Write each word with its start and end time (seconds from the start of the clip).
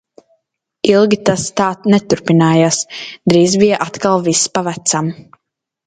Ilgi 0.91 1.19
tas 1.29 1.43
tā 1.61 1.67
neturpinājās, 1.95 2.81
drīz 3.33 3.61
bija 3.65 3.83
atkal 3.89 4.29
viss 4.31 4.53
pa 4.59 4.69
vecam. 4.73 5.17